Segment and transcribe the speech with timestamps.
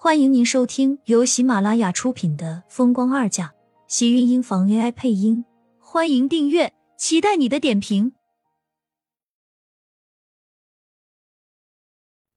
[0.00, 3.46] 欢迎您收听由喜马拉雅出品的《风光二嫁》，
[3.88, 5.44] 喜运音房 AI 配音。
[5.80, 8.12] 欢迎订阅，期待你的点评。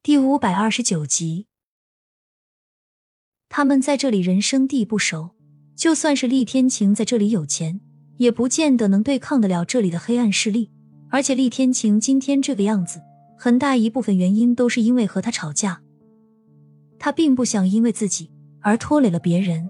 [0.01, 1.45] 第五百二十九集，
[3.47, 5.35] 他们在这里人生地不熟，
[5.75, 7.79] 就算是厉天晴在这里有钱，
[8.17, 10.71] 也不见得能对抗得了这里的黑暗势力。
[11.11, 13.03] 而且厉天晴今天这个样子，
[13.37, 15.83] 很大一部分原因都是因为和他吵架。
[17.03, 19.67] 他并不想因为自己而拖累了别人。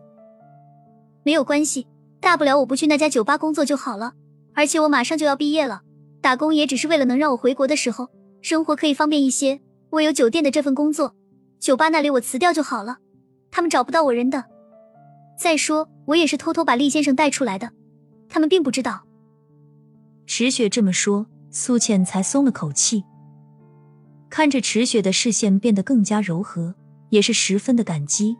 [1.23, 1.87] 没有关系，
[2.19, 4.11] 大不了我不去那家酒吧工作就好了。
[4.53, 5.81] 而且我马上就要毕业了，
[6.19, 8.09] 打工也只是为了能让我回国的时候
[8.41, 9.61] 生活可以方便一些。
[9.91, 11.15] 我有酒店的这份工作，
[11.57, 12.97] 酒吧那里我辞掉就好了，
[13.49, 14.43] 他们找不到我人的。
[15.39, 17.71] 再说，我也是偷偷把厉先生带出来的，
[18.27, 19.03] 他们并不知道。
[20.27, 23.05] 池雪这么说，苏倩才松了口气，
[24.29, 26.75] 看着池雪的视线变得更加柔和。
[27.11, 28.35] 也是十分的感激。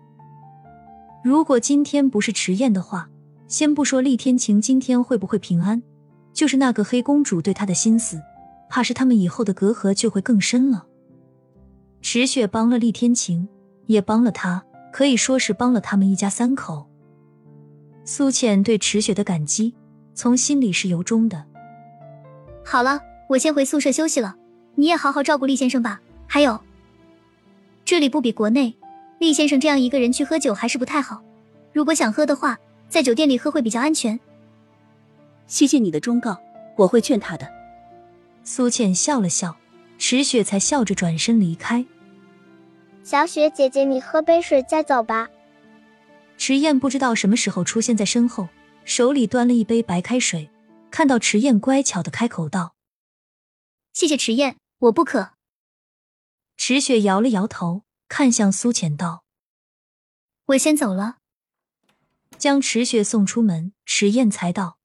[1.24, 3.08] 如果今天不是迟燕的话，
[3.48, 5.84] 先不说厉天晴今天会不会平安，
[6.34, 8.20] 就是那个黑公主对他的心思，
[8.70, 10.88] 怕是他们以后的隔阂就会更深了。
[12.02, 13.48] 池雪帮了厉天晴，
[13.86, 16.88] 也帮了他，可以说是帮了他们一家三口。
[18.04, 19.76] 苏浅对池雪的感激，
[20.16, 21.46] 从心里是由衷的。
[22.66, 24.38] 好了，我先回宿舍休息了，
[24.76, 26.02] 你也好好照顾厉先生吧。
[26.26, 26.60] 还有。
[27.92, 28.78] 这里不比国内，
[29.20, 31.22] 厉先生这样一个人去喝酒还是不太好。
[31.74, 34.18] 如果想喝的话，在酒店里喝会比较安全。
[35.46, 36.42] 谢谢你的忠告，
[36.78, 37.46] 我会劝他的。
[38.46, 39.58] 苏倩笑了笑，
[39.98, 41.86] 池雪才笑着转身离开。
[43.04, 45.28] 小雪姐姐，你喝杯水再走吧。
[46.38, 48.48] 池燕不知道什么时候出现在身后，
[48.86, 50.50] 手里端了一杯白开水。
[50.90, 52.74] 看到池燕，乖巧的开口道
[53.92, 55.32] ：“谢谢池燕，我不渴。”
[56.64, 59.24] 池雪摇了摇头，看向苏浅道
[60.46, 61.18] ：“我先走了。”
[62.38, 64.78] 将池雪送出门，池燕才道：“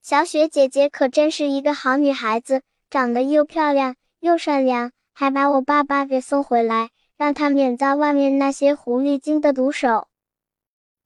[0.00, 10.06] 小雪姐姐可真是一个好女孩子，长得又漂亮又善良，还把我爸爸给送回来，让他免遭外面那些狐狸精的毒手。”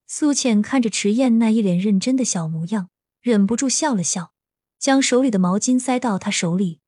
[0.06, 2.90] 苏浅看着池燕那一脸认真的小模样，
[3.22, 4.34] 忍不住笑了笑，
[4.78, 6.80] 将手里的毛巾塞到她手里：“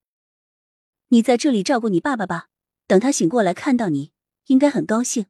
[1.09, 2.49] 你在这里照顾你爸爸吧。”
[2.87, 4.13] 等他醒过来，看到你，
[4.47, 5.27] 应该很高兴。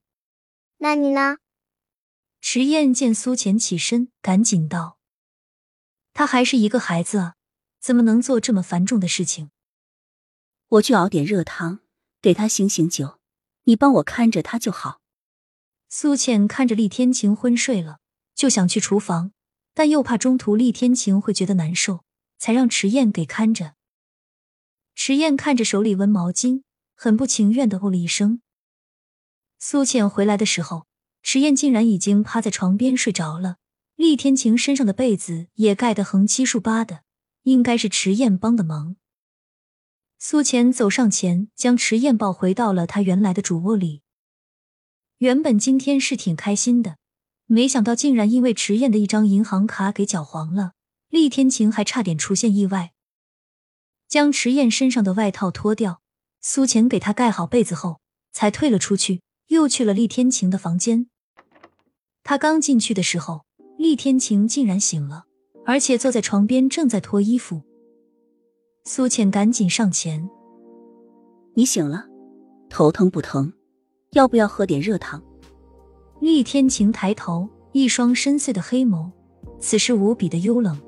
[0.78, 1.39] 那你呢？
[2.41, 4.99] 池燕见苏浅起身，赶紧道
[6.12, 7.34] ：“他还是一个孩子啊，
[7.81, 9.50] 怎么能做这么繁重的事情？”
[10.69, 11.81] 我去熬点热汤，
[12.21, 13.19] 给他醒醒酒。
[13.65, 15.00] 你帮我看着他就好。
[15.88, 18.00] 苏浅看着厉天晴昏睡了，
[18.34, 19.33] 就想去厨房，
[19.73, 22.05] 但又怕中途厉天晴会觉得难受，
[22.38, 23.75] 才让池燕给看着。
[24.94, 26.66] 池燕看着手里温毛巾。
[26.96, 28.40] 很不情愿的哦了一声。
[29.58, 30.86] 苏浅回来的时候，
[31.22, 33.58] 迟燕竟然已经趴在床边睡着了。
[33.94, 37.02] 厉天晴身上的被子也盖得横七竖八的，
[37.44, 38.96] 应该是迟燕帮的忙。
[40.18, 44.02] 苏浅走上前，将迟燕抱回到了他原来的主卧里。
[45.18, 46.98] 原本今天是挺开心的，
[47.46, 50.72] 没想到竟然因为迟燕的一张银行卡给搅黄了，
[51.08, 52.92] 厉天晴还差点出现意外。
[54.08, 56.02] 将迟燕身上的外套脱掉。
[56.48, 57.98] 苏浅给他盖好被子后，
[58.32, 61.08] 才退了出去，又去了厉天晴的房间。
[62.22, 63.44] 他刚进去的时候，
[63.76, 65.24] 厉天晴竟然醒了，
[65.64, 67.62] 而且坐在床边正在脱衣服。
[68.84, 70.30] 苏浅赶紧上前
[71.54, 72.06] ：“你醒了，
[72.70, 73.52] 头疼不疼？
[74.12, 75.20] 要不要喝点热汤？”
[76.22, 79.10] 厉天晴抬头，一双深邃的黑眸，
[79.58, 80.80] 此时无比的幽冷，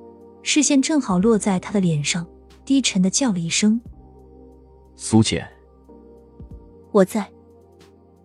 [0.45, 2.25] 视线正好落在他的脸上，
[2.65, 3.81] 低沉的叫了一声。
[5.01, 5.49] 苏浅，
[6.91, 7.33] 我在。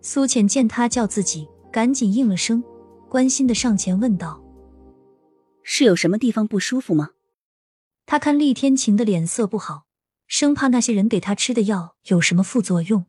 [0.02, 2.64] 苏浅见他叫自己，赶紧应了声，
[3.08, 4.42] 关心的上前问道
[5.62, 7.10] ：“是有什么地方不舒服吗？”
[8.06, 9.86] 他看厉天晴的脸色不好，
[10.26, 13.06] 生怕那些人给他吃的药有什么副作用。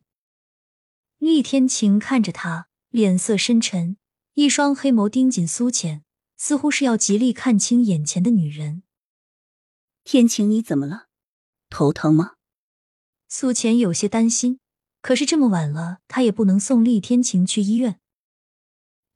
[1.18, 3.96] 厉天晴看着他，脸色深沉，
[4.34, 6.04] 一双黑眸盯紧苏浅，
[6.36, 8.84] 似乎是要极力看清眼前的女人。
[10.04, 11.08] 天晴，你怎么了？
[11.68, 12.35] 头疼吗？
[13.28, 14.60] 苏浅有些担心，
[15.02, 18.00] 可是这么晚了，他也不能送厉天晴去医院。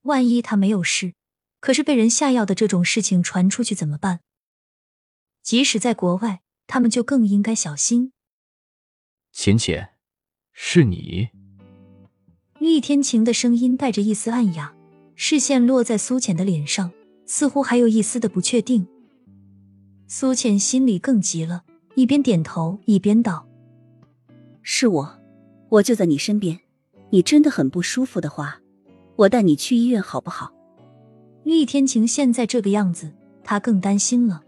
[0.02, 1.14] 万一他没有事，
[1.60, 4.20] 可是被人下药的这种事情传出去怎么办？
[5.42, 8.12] 即使在国外，他们就更应该小心。
[9.32, 9.90] 浅浅，
[10.52, 11.28] 是你？
[12.58, 14.74] 厉天晴的声音带着一丝暗哑，
[15.14, 16.92] 视线落在苏浅的脸上，
[17.26, 18.86] 似乎还有一丝的不确定。
[20.08, 21.64] 苏浅心里更急了，
[21.94, 23.46] 一边点头一边道。
[24.62, 25.18] 是我，
[25.68, 26.58] 我就在你身边。
[27.10, 28.60] 你真的很不舒服的话，
[29.16, 30.52] 我带你去医院好不好？
[31.42, 33.12] 厉天晴现在这个样子，
[33.42, 34.42] 他更担心了。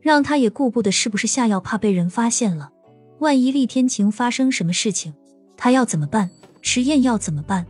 [0.00, 2.70] 让他也顾不得是不是下药，怕被人发现了。
[3.20, 5.14] 万一厉天晴发生什么事情，
[5.56, 6.30] 他要怎么办？
[6.60, 7.66] 迟燕要怎么办？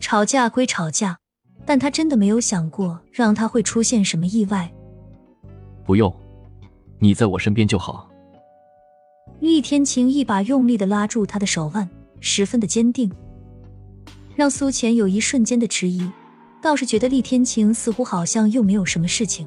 [0.00, 1.18] 吵架归吵架，
[1.64, 4.72] 但他真的没有想过让他会出现什么意外。
[5.84, 6.12] 不用，
[6.98, 8.10] 你在我身边就好。
[9.40, 11.88] 厉天晴一把用力的拉住他的手腕，
[12.20, 13.10] 十分的坚定，
[14.34, 16.10] 让苏浅有一瞬间的迟疑，
[16.62, 19.46] 倒是觉得厉天晴似乎好像又没有什么事情。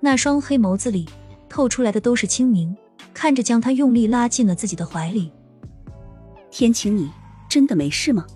[0.00, 1.08] 那双黑眸子里
[1.48, 2.76] 透出来的都是清明，
[3.14, 5.32] 看着将他用力拉进了自己的怀里。
[6.50, 7.10] 天晴，你
[7.48, 8.26] 真的没事吗？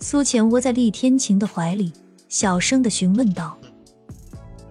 [0.00, 1.92] 苏浅窝在厉天晴的怀里，
[2.28, 3.56] 小声的询问道。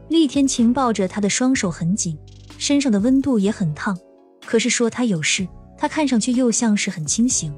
[0.09, 2.17] 厉天晴抱着他的双手很紧，
[2.57, 3.97] 身上的温度也很烫。
[4.45, 5.47] 可是说他有事，
[5.77, 7.53] 他看上去又像是很清醒。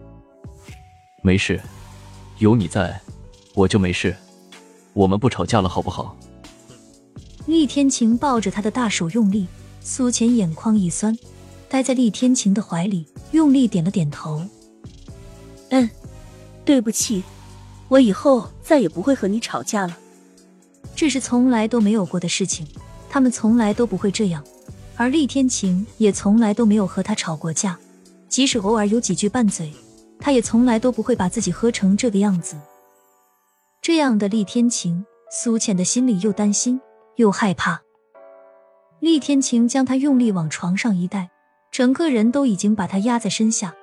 [1.22, 1.62] 没事，
[2.40, 3.00] 有你在，
[3.54, 4.16] 我就没事。
[4.94, 6.18] 我们不吵架了，好不好？
[7.46, 9.48] 厉天晴抱着他的大手用力，
[9.82, 11.18] 苏浅眼眶一酸，
[11.70, 14.44] 待在厉天晴的怀里，用力点了点头。
[15.70, 15.90] 嗯，
[16.66, 17.24] 对不起，
[17.90, 19.98] 我以后再也不会和你吵架了。
[20.96, 22.66] 这是从来都没有过的事情，
[23.10, 24.44] 他们从来都不会这样，
[24.98, 27.78] 而厉天晴也从来都没有和他吵过架，
[28.28, 29.72] 即使偶尔有几句拌嘴，
[30.20, 32.58] 他也从来都不会把自己喝成这个样子。
[33.82, 36.82] 这样的厉天晴，苏浅的心里又担心
[37.18, 37.82] 又害怕。
[39.00, 41.30] 厉天晴将他用力往床上一带，
[41.72, 43.74] 整个人都已经把他压在身下，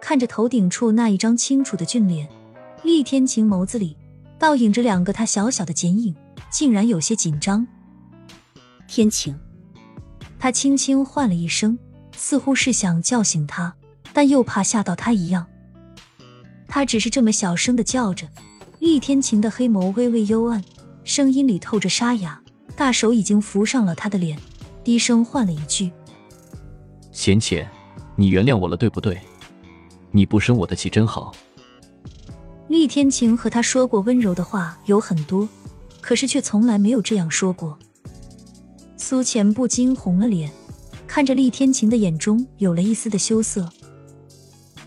[0.00, 2.28] 看着头顶处那一张清楚的俊脸，
[2.82, 3.96] 厉天晴眸子里
[4.38, 6.14] 倒映着两个他小小的剪影。
[6.50, 7.66] 竟然有些紧张。
[8.86, 9.36] 天晴，
[10.44, 11.78] 他轻轻唤了一声，
[12.14, 13.74] 似乎是想叫醒他，
[14.12, 15.46] 但又怕吓到他一样。
[16.68, 18.28] 他只是这么小声的叫着。
[18.78, 20.62] 厉天晴的黑眸微微幽暗，
[21.02, 22.38] 声音里透着沙哑，
[22.76, 24.38] 大手已经扶上了他的脸，
[24.84, 25.90] 低声唤了一句
[27.10, 27.66] ：“浅浅，
[28.14, 29.18] 你原谅我了，对不对？
[30.10, 31.34] 你不生我的气真好。”
[32.68, 35.48] 厉天晴和他说过温柔的话有很多。
[36.02, 37.78] 可是却从来没有这样说过。
[39.06, 40.50] 苏浅不禁红了脸，
[41.06, 43.68] 看着厉天晴的眼中有了一丝的羞涩。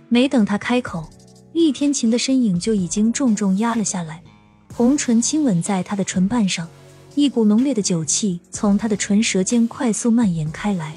[0.09, 1.07] 没等他开口，
[1.53, 4.23] 厉天晴的身影就已经重重压了下来，
[4.73, 6.67] 红唇亲吻在他的唇瓣上，
[7.13, 10.95] 一股浓烈的酒气从他的唇舌间快速蔓延开来。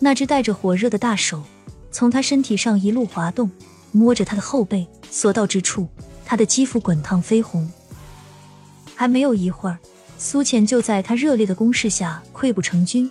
[0.00, 1.44] 那只带着火热的大手
[1.92, 3.48] 从他身体上一路滑动，
[3.92, 5.86] 摸着他的后背，所到之处，
[6.24, 7.70] 他的肌肤滚烫绯红。
[8.96, 9.78] 还没有一会儿，
[10.22, 13.10] 苏浅就在他热烈的攻势下溃不成军，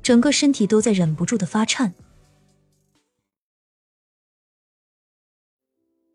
[0.00, 1.92] 整个身体都在忍不住的发颤。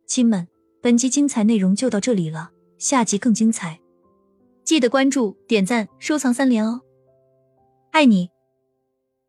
[0.08, 0.48] 亲们，
[0.82, 3.82] 本集精彩内容就到这里了，下集更精彩，
[4.64, 6.80] 记得关注、点赞、收藏三连哦！
[7.92, 8.37] 爱你。